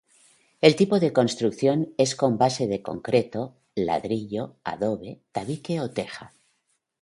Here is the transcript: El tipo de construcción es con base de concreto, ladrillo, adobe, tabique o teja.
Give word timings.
El 0.61 0.75
tipo 0.75 0.99
de 0.99 1.13
construcción 1.13 1.93
es 1.99 2.15
con 2.15 2.39
base 2.39 2.65
de 2.65 2.81
concreto, 2.81 3.53
ladrillo, 3.75 4.55
adobe, 4.63 5.19
tabique 5.31 5.79
o 5.79 5.91
teja. 5.91 6.33